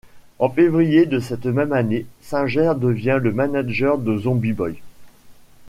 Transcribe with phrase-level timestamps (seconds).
[0.39, 4.81] En février de cette même année, Singer devient le manager de Zombie Boy.